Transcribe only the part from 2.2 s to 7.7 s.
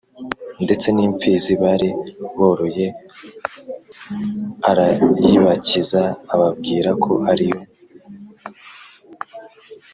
boroye arayibakiza, ababwira ko ari yo